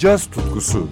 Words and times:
caz 0.00 0.26
tutkusu. 0.26 0.88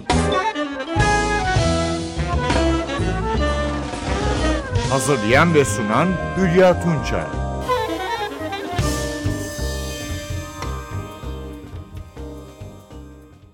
Hazırlayan 4.89 5.53
ve 5.53 5.65
sunan 5.65 6.07
Hülya 6.37 6.83
Tunçay. 6.83 7.25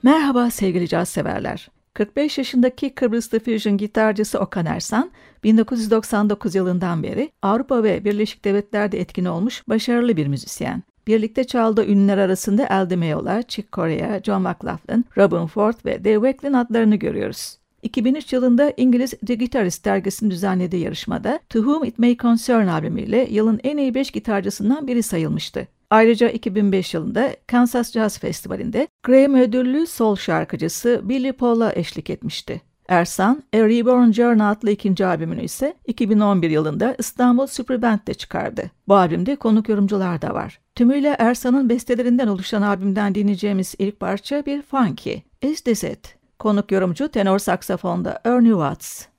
Merhaba 0.04 0.52
sevgili 0.52 0.88
caz 0.88 1.10
severler. 1.10 1.70
45 1.94 2.38
yaşındaki 2.38 2.96
Kıbrıslı 2.96 3.40
fusion 3.40 3.78
gitarcısı 3.78 4.40
Okan 4.40 4.66
Ersan, 4.66 5.12
1999 5.44 6.56
yılından 6.56 7.04
beri 7.04 7.32
Avrupa 7.42 7.84
ve 7.84 8.06
Birleşik 8.06 8.46
Devletler'de 8.46 9.00
etkin 9.00 9.26
olmuş 9.26 9.64
başarılı 9.68 10.18
bir 10.18 10.28
müzisyen. 10.28 10.84
Birlikte 11.08 11.44
çaldığı 11.44 11.86
ünlüler 11.86 12.18
arasında 12.18 12.68
El 12.70 12.90
Di 12.90 12.98
Meola, 12.98 13.44
Chick 13.44 13.74
Corea, 13.74 14.24
John 14.24 14.42
McLaughlin, 14.42 15.06
Robin 15.18 15.48
Ford 15.48 15.76
ve 15.86 16.04
Dave 16.04 16.14
Wacklin 16.14 16.54
adlarını 16.54 16.96
görüyoruz. 16.96 17.58
2003 17.82 18.34
yılında 18.34 18.74
İngiliz 18.78 19.14
The 19.28 19.36
Guitarist 19.36 19.86
dergisinin 19.86 20.32
düzenlediği 20.32 20.84
yarışmada 20.84 21.40
To 21.50 21.60
Whom 21.60 21.84
It 21.84 22.00
May 22.00 22.18
Concern 22.18 22.68
albümüyle 22.68 23.28
yılın 23.32 23.60
en 23.64 23.78
iyi 23.78 23.96
5 23.96 24.12
gitarcısından 24.12 24.88
biri 24.88 25.04
sayılmıştı. 25.04 25.68
Ayrıca 25.90 26.30
2005 26.30 26.94
yılında 26.94 27.36
Kansas 27.48 27.92
Jazz 27.92 28.20
Festivali'nde 28.20 28.88
Grammy 29.04 29.42
ödüllü 29.42 29.88
sol 29.88 30.16
şarkıcısı 30.16 31.02
Billy 31.04 31.32
Paul'a 31.32 31.74
eşlik 31.76 32.10
etmişti. 32.10 32.62
Ersan, 32.88 33.44
A 33.54 33.58
Reborn 33.58 34.12
Journey 34.12 34.48
adlı 34.48 34.72
ikinci 34.72 35.06
albümünü 35.06 35.44
ise 35.44 35.74
2011 35.86 36.50
yılında 36.50 36.96
İstanbul 37.00 37.48
Superband'de 37.48 38.14
çıkardı. 38.14 38.72
Bu 38.88 38.96
albümde 38.96 39.36
konuk 39.36 39.70
yorumcular 39.70 40.22
da 40.22 40.34
var. 40.34 40.60
Tümüyle 40.76 41.16
Ersan'ın 41.20 41.70
bestelerinden 41.70 42.28
oluşan 42.28 42.62
albümden 42.62 43.16
dinleyeceğimiz 43.16 43.76
ilk 43.80 44.00
parça 44.00 44.46
bir 44.46 44.62
funky. 44.62 45.16
Is 45.42 45.62
This 45.62 45.84
It? 45.84 46.16
Konuk 46.40 46.72
yorumcu 46.72 47.08
tenor 47.08 47.40
saksafonda 47.40 48.20
Ernie 48.26 48.52
Watts. 48.52 49.15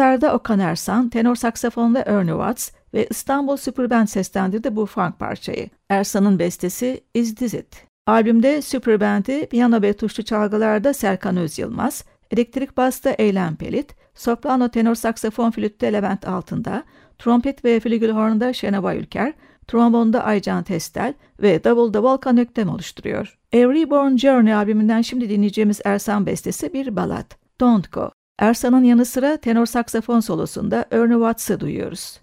Gitarda 0.00 0.34
Okan 0.34 0.58
Ersan, 0.58 1.08
tenor 1.08 1.34
saksafonda 1.34 2.02
Ernie 2.06 2.32
Watts 2.32 2.70
ve 2.94 3.06
İstanbul 3.10 3.56
Superband 3.56 4.06
seslendirdi 4.06 4.76
bu 4.76 4.86
funk 4.86 5.18
parçayı. 5.18 5.68
Ersan'ın 5.88 6.38
bestesi 6.38 7.00
Is 7.14 7.34
This 7.34 7.54
It? 7.54 7.86
Albümde 8.06 8.62
Superband'i 8.62 9.46
piyano 9.46 9.82
ve 9.82 9.92
tuşlu 9.92 10.22
çalgılarda 10.22 10.92
Serkan 10.92 11.36
Özyılmaz, 11.36 12.04
elektrik 12.30 12.76
basta 12.76 13.10
Eylem 13.10 13.56
Pelit, 13.56 13.94
soprano 14.14 14.68
tenor 14.68 14.94
saksafon 14.94 15.50
flütte 15.50 15.92
Levent 15.92 16.28
Altında, 16.28 16.84
trompet 17.18 17.64
ve 17.64 17.80
flügelhorn'da 17.80 18.52
Şenava 18.52 18.94
Ülker, 18.94 19.32
trombonda 19.68 20.24
Aycan 20.24 20.64
Testel 20.64 21.14
ve 21.42 21.64
davulda 21.64 22.02
Volkan 22.02 22.38
Öktem 22.38 22.68
oluşturuyor. 22.68 23.38
A 23.54 23.56
Reborn 23.56 24.16
Journey 24.16 24.54
albümünden 24.54 25.02
şimdi 25.02 25.28
dinleyeceğimiz 25.28 25.80
Ersan 25.84 26.26
bestesi 26.26 26.72
bir 26.72 26.96
balat. 26.96 27.38
Don't 27.60 27.92
Go. 27.92 28.10
Ersan'ın 28.40 28.84
yanı 28.84 29.04
sıra 29.04 29.36
tenor 29.36 29.66
saksafon 29.66 30.20
solosunda 30.20 30.84
Ernie 30.90 31.14
Watts'ı 31.14 31.60
duyuyoruz. 31.60 32.20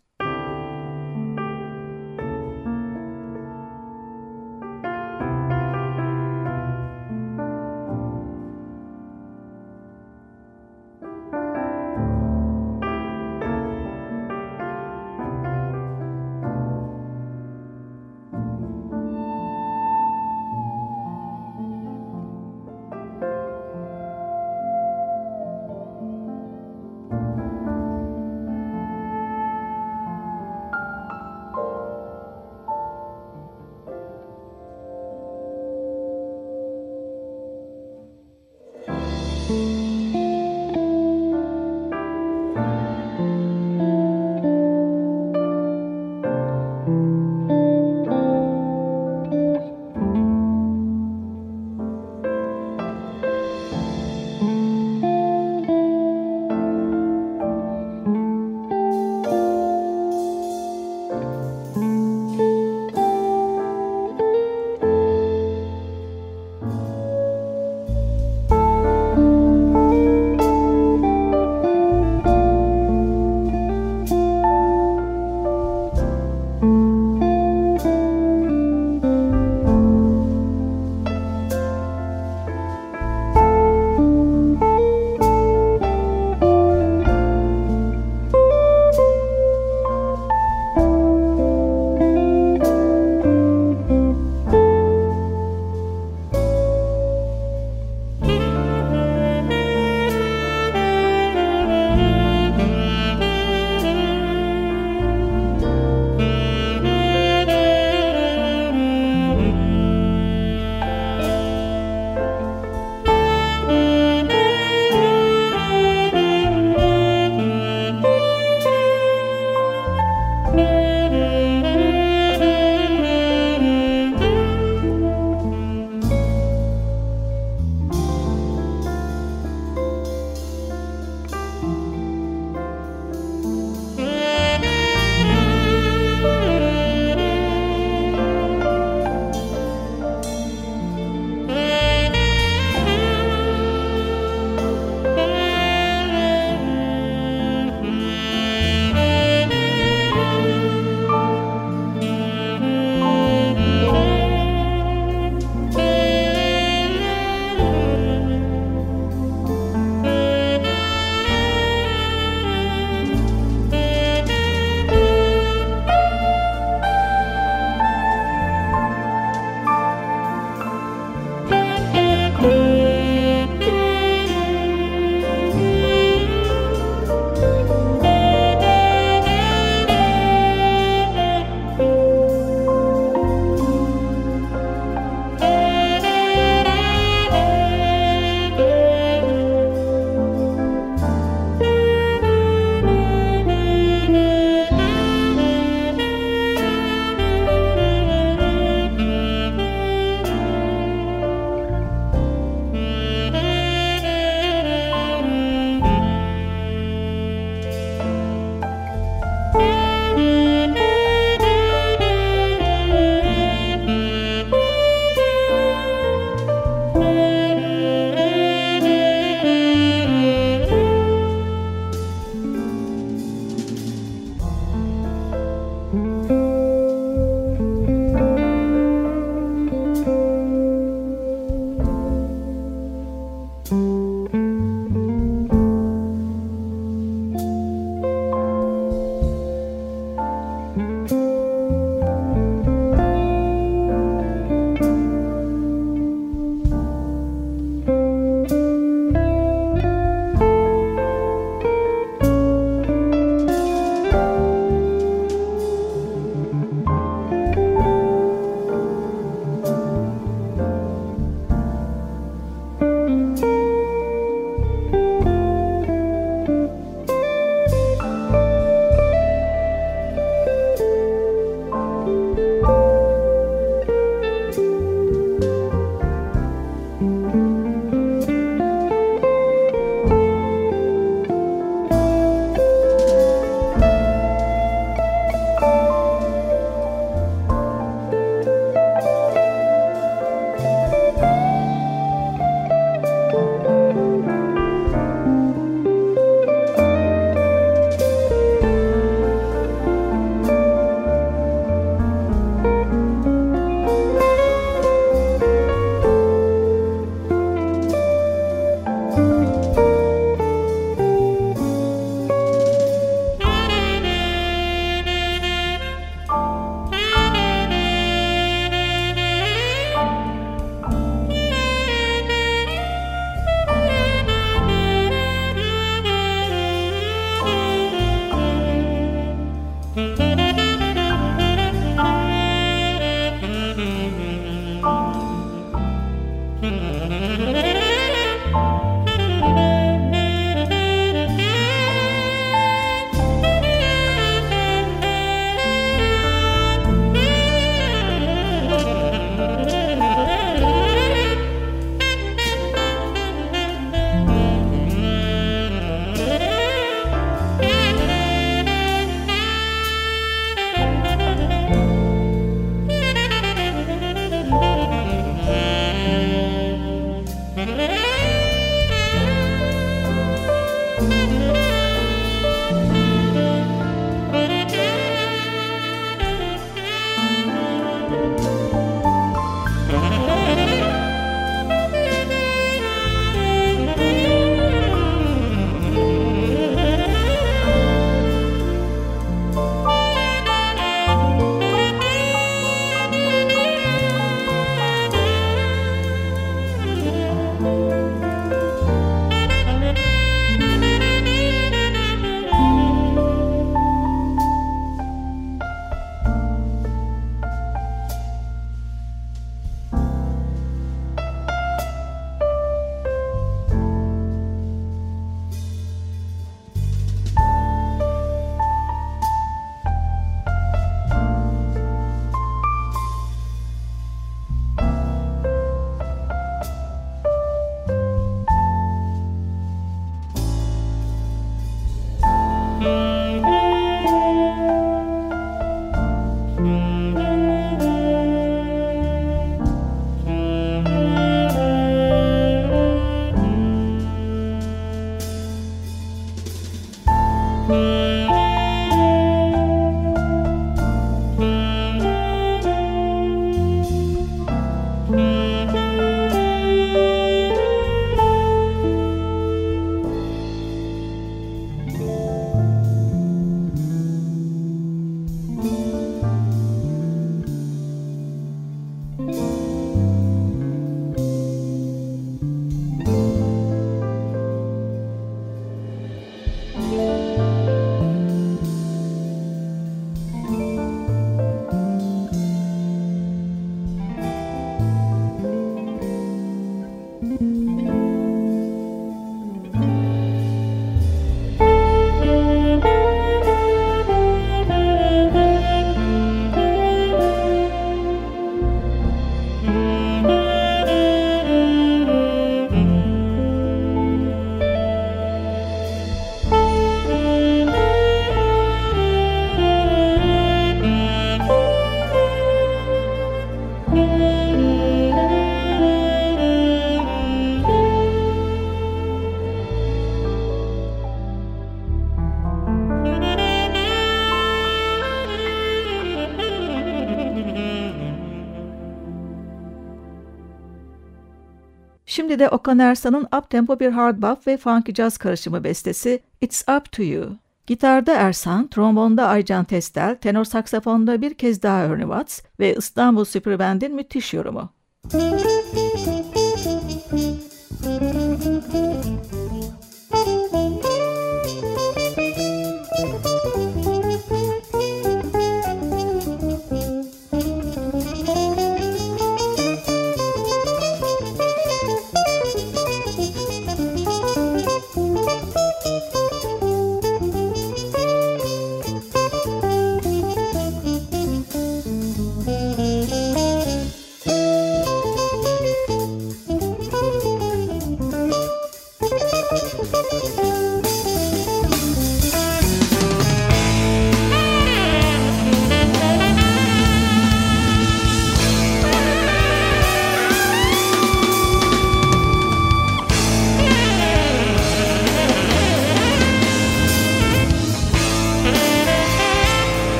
Şimdi 532.09 532.39
de 532.39 532.49
Okan 532.49 532.79
Ersan'ın 532.79 533.27
uptempo 533.37 533.79
bir 533.79 533.91
hard 533.91 534.21
bop 534.21 534.47
ve 534.47 534.57
funky 534.57 534.91
jazz 534.93 535.17
karışımı 535.17 535.63
bestesi 535.63 536.19
It's 536.41 536.63
Up 536.77 536.91
To 536.91 537.03
You. 537.03 537.25
Gitarda 537.67 538.13
Ersan, 538.13 538.67
trombonda 538.67 539.27
Aycan 539.27 539.65
Testel, 539.65 540.15
tenor 540.15 540.45
saksafonda 540.45 541.21
bir 541.21 541.33
kez 541.33 541.63
daha 541.63 541.79
Ernie 541.79 542.01
Watts 542.01 542.41
ve 542.59 542.75
İstanbul 542.75 543.25
Süper 543.25 543.89
müthiş 543.89 544.33
yorumu. 544.33 544.69
Müzik 545.13 545.56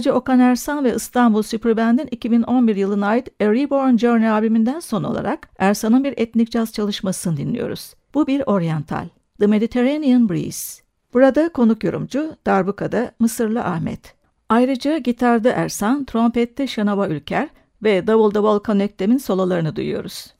Gitarcı 0.00 0.18
Okan 0.18 0.40
Ersan 0.40 0.84
ve 0.84 0.94
İstanbul 0.94 1.42
Superband'in 1.42 2.08
2011 2.10 2.76
yılına 2.76 3.06
ait 3.06 3.28
A 3.40 3.44
Reborn 3.44 3.96
Journey 3.96 4.28
albümünden 4.28 4.80
son 4.80 5.04
olarak 5.04 5.48
Ersan'ın 5.58 6.04
bir 6.04 6.14
etnik 6.16 6.50
caz 6.50 6.72
çalışmasını 6.72 7.36
dinliyoruz. 7.36 7.94
Bu 8.14 8.26
bir 8.26 8.42
oryantal. 8.46 9.08
The 9.40 9.46
Mediterranean 9.46 10.28
Breeze. 10.28 10.82
Burada 11.14 11.48
konuk 11.48 11.84
yorumcu, 11.84 12.36
darbukada 12.46 13.12
Mısırlı 13.18 13.64
Ahmet. 13.64 14.14
Ayrıca 14.48 14.98
gitarda 14.98 15.50
Ersan, 15.50 16.04
trompette 16.04 16.66
Şanava 16.66 17.08
Ülker 17.08 17.48
ve 17.82 18.06
davulda 18.06 18.42
Volkan 18.42 18.80
Öktem'in 18.80 19.18
sololarını 19.18 19.76
duyuyoruz. 19.76 20.34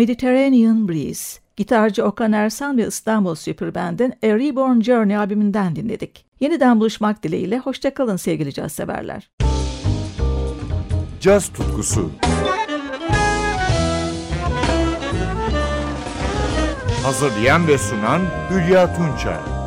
Mediterranean 0.00 0.88
Breeze. 0.88 1.40
Gitarcı 1.56 2.04
Okan 2.04 2.32
Ersan 2.32 2.78
ve 2.78 2.86
İstanbul 2.86 3.34
Superband'in 3.34 4.10
A 4.22 4.26
Reborn 4.26 4.80
Journey 4.80 5.16
albümünden 5.16 5.76
dinledik. 5.76 6.24
Yeniden 6.40 6.80
buluşmak 6.80 7.22
dileğiyle 7.22 7.58
hoşçakalın 7.58 8.16
sevgili 8.16 8.52
caz 8.52 8.72
severler. 8.72 9.30
Caz 11.20 11.48
tutkusu 11.48 12.10
Hazırlayan 17.02 17.68
ve 17.68 17.78
sunan 17.78 18.20
Hülya 18.50 18.96
Tunçay 18.96 19.59